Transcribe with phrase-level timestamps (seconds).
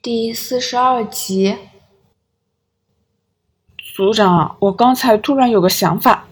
[0.00, 1.56] 第四十二集，
[3.76, 6.28] 组长，我刚才突然有个想法，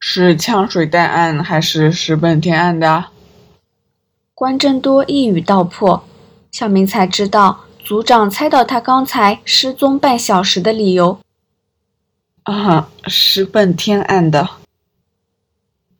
[0.00, 3.06] 是呛水弹案还是石本天案的？
[4.34, 6.02] 关正多一语道破，
[6.50, 11.20] 小明才知道组长猜到他刚才失踪半小时的理由。
[12.42, 14.48] 啊，石本天案的，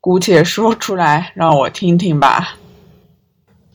[0.01, 2.57] 姑且说出来让我听听吧。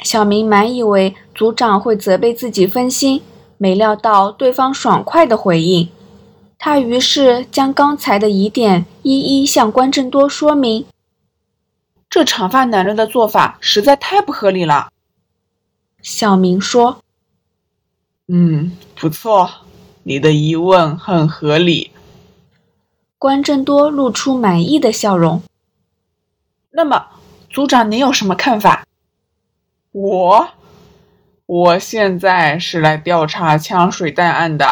[0.02, 3.22] 小明满以为组长会责备自己分心，
[3.58, 5.90] 没料到对方爽快的回应。
[6.58, 10.86] 他于是将刚才的疑点一一向关正多说明。
[12.10, 14.90] 这长发男人的做法实在太不合理了。
[16.02, 16.98] 小明说
[18.28, 19.50] ：“嗯，不错，
[20.04, 21.92] 你的疑问很合理。”
[23.18, 25.44] 关正多露出满意的笑容。
[26.72, 27.06] 那么，
[27.50, 28.84] 组长，您有什么看法？
[29.94, 30.52] 我，
[31.46, 34.66] 我现在是来调查枪水弹案的，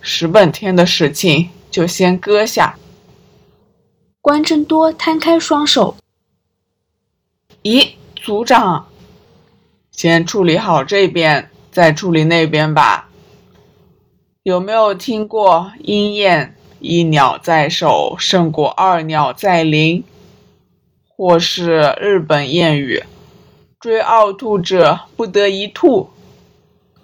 [0.00, 2.76] 石本天的事情就先搁下。
[4.20, 5.96] 关正多摊开双手。
[7.64, 8.86] 咦，组长，
[9.90, 13.08] 先处理好这边，再处理那边吧。
[14.44, 20.04] 有没有听过“鹰雁一鸟在手，胜过二鸟在林”，
[21.08, 23.02] 或是日本谚语？
[23.80, 26.10] 追奥兔者不得一兔。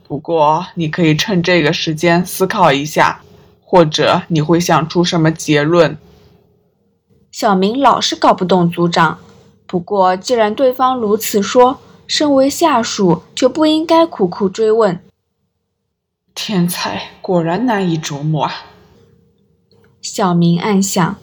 [0.06, 3.22] 不过，你可以趁这个时间思考一下，
[3.64, 5.96] 或者你会想出什么结论？
[7.32, 9.18] 小明老是搞不懂组长。
[9.66, 15.00] 不过，既然对方如此说，身为下属就不应该苦苦追问。
[16.34, 18.52] 天才果然难以琢磨啊！
[20.02, 21.16] 小明暗想。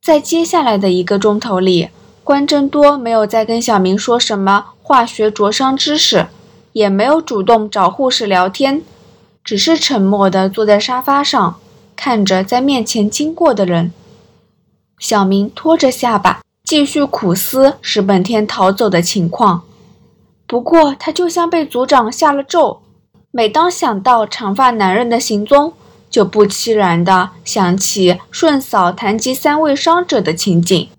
[0.00, 1.88] 在接下来的一个钟头里。
[2.28, 6.26] 关真多没有再跟小明说什么化学灼伤知识，
[6.74, 8.82] 也没有主动找护士聊天，
[9.42, 11.58] 只是沉默地坐在沙发上，
[11.96, 13.94] 看着在面前经过的人。
[14.98, 19.62] 小明拖着下巴，继续苦思石本天逃走的情况。
[20.46, 22.82] 不过他就像被组长下了咒，
[23.30, 25.72] 每当想到长发男人的行踪，
[26.10, 30.90] 就不期然地想起顺嫂谈及三位伤者的情景。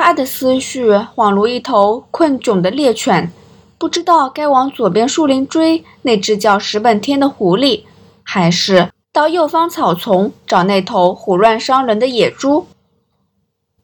[0.00, 3.32] 他的思绪恍如一头困窘的猎犬，
[3.78, 7.82] 不知道该往左边树林追那只叫石本天的狐狸，
[8.22, 12.68] 还是到右方草丛找那头胡乱伤人的野猪。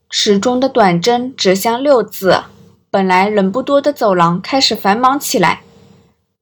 [0.08, 2.44] 时钟的短针指向六字，
[2.92, 5.62] 本来人不多的走廊开始繁忙起来。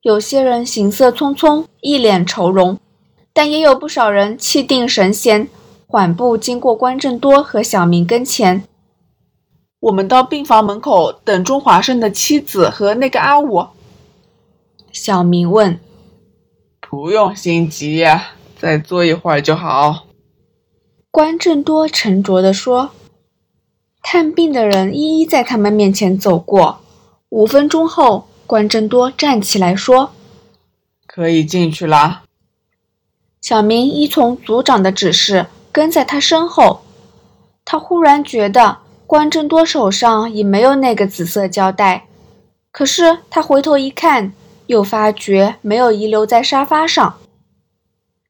[0.03, 2.79] 有些人行色匆匆，一脸愁容，
[3.33, 5.49] 但也有不少人气定神闲，
[5.87, 8.65] 缓步经过关正多和小明跟前。
[9.83, 13.67] 我们到病房门口等钟华生的妻子和那个阿武。
[14.93, 15.81] 小明问
[16.89, 18.07] ：“不用心急，
[18.57, 20.07] 再坐一会儿就好。”
[21.11, 22.91] 关正多沉着地说。
[24.05, 26.79] 探病的人一一在他们面前走过。
[27.31, 30.13] 五分钟后，关正多站起来说
[31.09, 32.23] ：“可以进去了。”
[33.43, 36.83] 小明依从组长的指示，跟在他身后。
[37.65, 38.79] 他忽然觉得。
[39.13, 42.07] 关正多手上已没有那个紫色胶带，
[42.71, 44.33] 可是他回头一看，
[44.69, 47.17] 又发觉没有遗留在沙发上。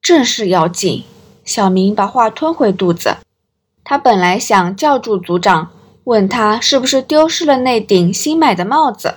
[0.02, 1.04] 正事要紧，
[1.44, 3.18] 小明把话吞回肚子。
[3.84, 5.70] 他本来想叫住组长，
[6.02, 9.14] 问他是不是丢失了那顶新买的帽子。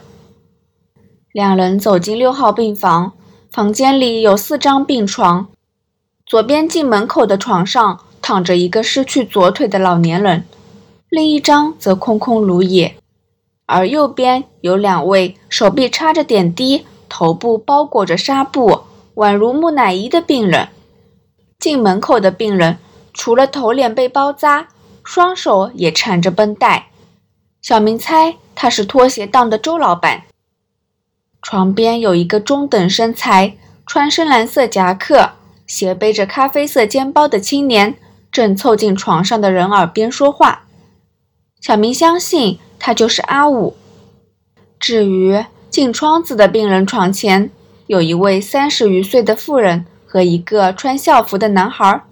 [1.31, 3.13] 两人走进六号病房，
[3.51, 5.47] 房间里有四张病床，
[6.27, 10.45] 左边进门口的床上躺着一个失去左腿的老年人。
[11.15, 12.97] 另一张则空空如也，
[13.67, 18.81] 而右边有两位手臂插着点滴、头部包裹着纱布、
[19.15, 20.67] 宛如木乃伊的病人。
[21.57, 22.79] 进门口的病人
[23.13, 24.67] 除了头脸被包扎，
[25.05, 26.87] 双手也缠着绷带。
[27.61, 30.23] 小明猜他是拖鞋档的周老板。
[31.41, 33.55] 床边有一个中等身材、
[33.87, 35.31] 穿深蓝色夹克、
[35.65, 37.95] 斜背着咖啡色肩包的青年，
[38.29, 40.63] 正凑近床上的人耳边说话。
[41.65, 43.75] 小明相信他就是阿武。
[44.79, 47.49] 至于进窗子的病人床前，
[47.87, 52.03] 有一位三十余岁的妇人和一个穿校服的男孩。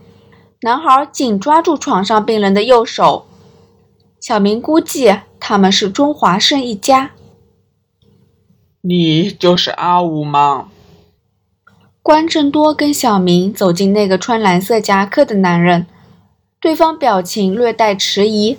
[0.64, 3.28] 男孩紧抓住床上病人的右手。
[4.20, 7.12] 小明估计他们是中华胜一家。
[8.82, 10.70] 你就是阿武吗？
[12.02, 15.86] 关正多跟小明走进那个穿蓝色夹克的男人，
[16.60, 18.58] 对方表情略带迟疑。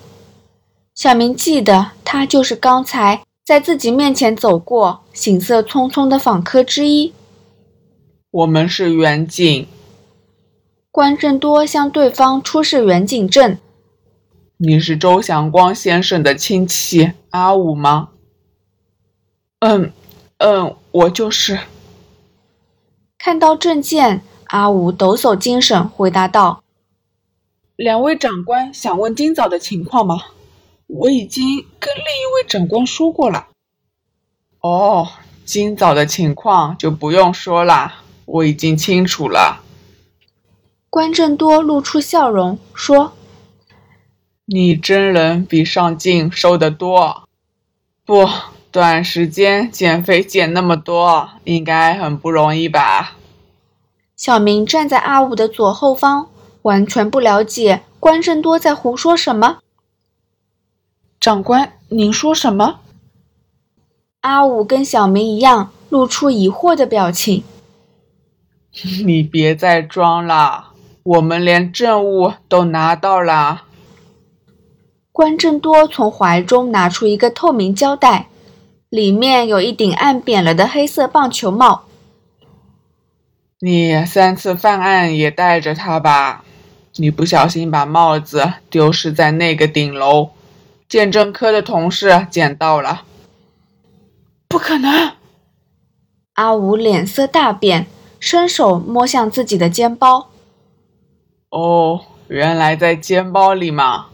[0.94, 7.12] 小明记得，他就是刚才在自己面前走过行色匆匆的访客之一。
[8.30, 9.66] 我们是远景。
[10.92, 13.58] 关正多向对方出示远景证。
[14.56, 18.10] 你是周祥光先生的亲戚阿武吗？
[19.58, 19.90] 嗯，
[20.38, 21.58] 嗯，我就是。
[23.18, 26.62] 看到证件，阿武抖擞精神，回答道
[27.74, 30.16] ：“两位长官想问今早的情况吗？
[30.96, 31.44] 我已经
[31.80, 33.48] 跟另一位长官说过了。
[34.60, 35.08] 哦，
[35.44, 37.94] 今早的情况就不用说了，
[38.24, 39.62] 我已经清楚了。”
[40.88, 43.12] 关正多露出笑容说。
[44.44, 47.24] 你真人比上镜瘦得多，
[48.04, 48.28] 不，
[48.70, 53.16] 短时间减肥减那么多，应该很不容易吧？
[54.16, 56.28] 小明站在阿武的左后方，
[56.62, 59.58] 完全不了解关正多在胡说什么。
[61.24, 62.80] 长官，您说什么？
[64.20, 67.42] 阿武跟小明一样，露出疑惑的表情。
[69.06, 70.72] 你别再装了，
[71.02, 73.62] 我们连证物都拿到了。
[75.12, 78.28] 关正多从怀中拿出一个透明胶带，
[78.90, 81.84] 里面有一顶按扁了的黑色棒球帽。
[83.60, 86.44] 你三次犯案也带着它吧？
[86.96, 90.28] 你不小心把帽子丢失在那个顶楼，
[90.94, 93.02] 鉴证科的同事捡到了。
[94.46, 95.10] 不可能！
[96.34, 97.88] 阿武脸色大变，
[98.20, 100.28] 伸手摸向自己的肩包。
[101.50, 104.06] 哦，原来在肩包里嘛。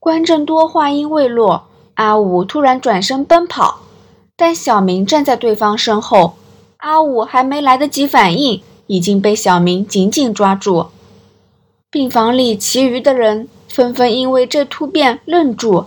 [0.00, 3.82] 关正多话音未落，阿武突然转身奔跑，
[4.34, 6.34] 但小明站在对方身后，
[6.78, 10.88] 阿武还没来得及反应，已经被小明紧紧抓住。
[11.88, 15.86] 病房里其余的人纷纷因为这突变愣住，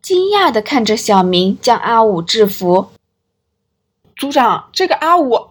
[0.00, 2.88] 惊讶地看着小明将阿武制服。
[4.16, 5.48] 组长，这个阿武……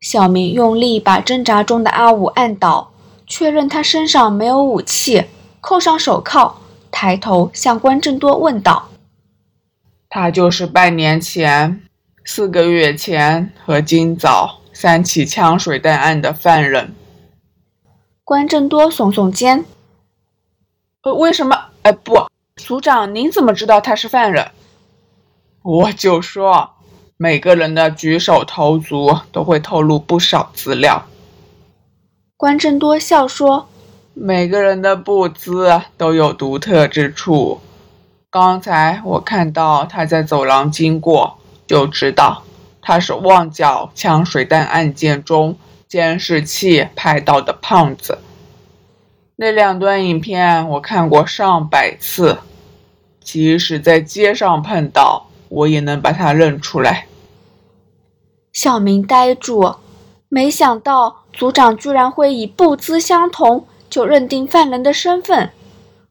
[0.00, 2.92] 小明用力把挣扎中的阿武按倒，
[3.26, 5.24] 确认他身上没有武器，
[5.60, 6.58] 扣上手铐。
[6.90, 8.90] 抬头向关正多问道
[10.10, 11.80] ：“他就是半年前、
[12.22, 16.94] 四个月前和今早三起枪水弹案的犯人。”
[18.22, 19.64] 关正多耸耸肩
[21.02, 21.56] ：“呃，为什么？
[21.82, 24.52] 哎，不，组长，您怎么知道他是犯人？
[25.62, 26.70] 我就说，
[27.16, 31.06] 每个人的举手投足都会透露不少资料。”
[32.38, 33.68] 关正多笑说。
[34.14, 37.60] 每个人的步姿都有独特之处。
[38.30, 42.42] 刚才我看到他在走廊经过，就知道
[42.82, 45.56] 他是旺角枪水弹案件中
[45.88, 48.18] 监视器拍到的胖子。
[49.42, 52.38] 那两段影片我看过上百次，
[53.24, 57.08] 即使在街上碰到，我也能把他认出来。
[58.52, 59.74] 小明呆住，
[60.28, 63.66] 没想到组长居然会以步姿相同。
[63.90, 65.50] 就认定犯人的身份，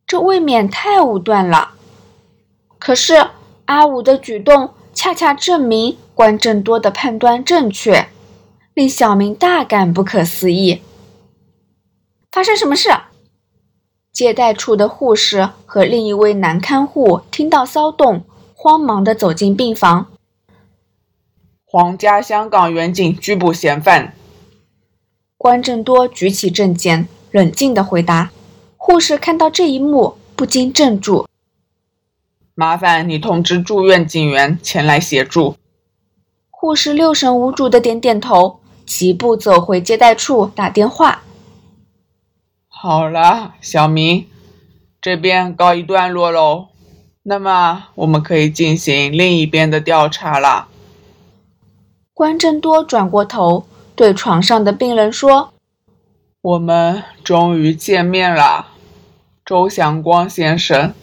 [0.05, 1.71] 这未免太武断了。
[2.77, 3.27] 可是
[3.65, 8.07] 阿武的举动恰恰证明关正多的判断正确，
[8.73, 10.81] 令小明大感不可思议。
[12.29, 12.89] 发生什么事？
[14.11, 18.23] 接待处的护士和另一位男看护听到骚动，
[18.53, 20.07] 慌忙地走进病房。
[21.65, 24.13] 皇家香港远景拘捕嫌犯。
[25.37, 27.07] 关正多举起证件。
[27.31, 28.29] 冷静地回答。
[28.75, 31.25] 护士看到这一幕，不禁怔住。
[32.55, 35.55] 麻烦你通知住院警员前来协助。
[36.49, 41.23] 护士六神无主的点点头，疾步走回接待处打电话。
[42.83, 44.25] 好了，小明，
[44.99, 46.69] 这边告一段落喽。
[47.21, 50.67] 那么我们可以进行另一边的调查了。
[52.11, 55.53] 关正多转过头，对床上的病人说。
[56.41, 58.69] 我们终于见面了，
[59.45, 60.95] 周祥光先生，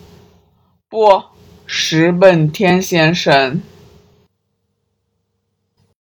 [0.91, 1.23] 不，
[1.65, 3.63] 石本天先生。